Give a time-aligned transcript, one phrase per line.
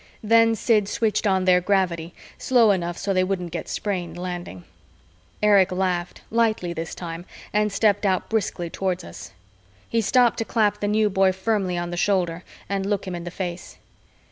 [0.23, 4.63] Then Sid switched on their gravity, slow enough so they wouldn't get sprained landing.
[5.43, 9.31] Erich laughed, lightly this time, and stepped out briskly toward us.
[9.87, 13.25] He stopped to clap the New Boy firmly on the shoulder and look him in
[13.25, 13.77] the face.